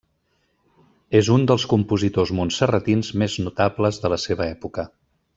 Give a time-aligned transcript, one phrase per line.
[1.19, 4.87] És un dels compositors montserratins més notables de la seva època.